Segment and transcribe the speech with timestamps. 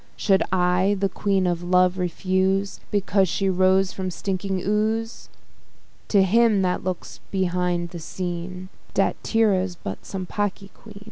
[0.17, 5.29] Should I the Queen of Love refuse, Because she rose from stinking ooze?
[6.07, 10.99] To him that looks behind the scene, Statira's but some pocky quean.